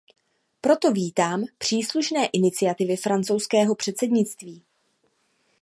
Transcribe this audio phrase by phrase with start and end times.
[0.61, 4.63] Proto vítám příslušné iniciativy francouzského předsednictví.